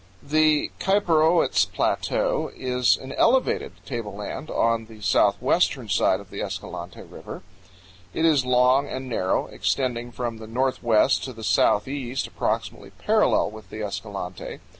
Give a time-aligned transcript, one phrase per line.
[0.23, 7.03] The Kaiparowits Plateau is an elevated table land on the southwestern side of the Escalante
[7.03, 7.43] River.
[8.11, 13.69] It is long and narrow, extending from the northwest to the southeast approximately parallel with
[13.69, 14.57] the Escalante.